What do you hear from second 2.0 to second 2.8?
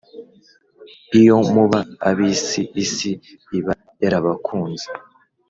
abisi